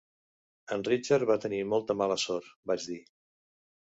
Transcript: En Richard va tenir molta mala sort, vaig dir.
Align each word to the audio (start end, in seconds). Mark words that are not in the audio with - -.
En 0.75 0.85
Richard 0.87 1.27
va 1.33 1.37
tenir 1.43 1.59
molta 1.75 1.97
mala 2.01 2.17
sort, 2.25 2.49
vaig 2.71 2.87
dir. 2.93 2.99